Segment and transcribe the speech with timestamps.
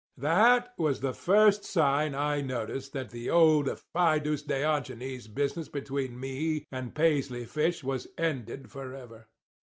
[0.17, 6.65] "That was the first sign I noticed that the old fidus Diogenes business between me
[6.71, 9.27] and Paisley Fish was ended forever.